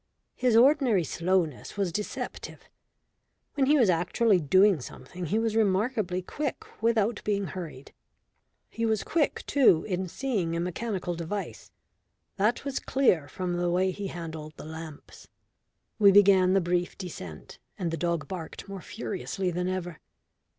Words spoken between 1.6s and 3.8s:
was deceptive. When he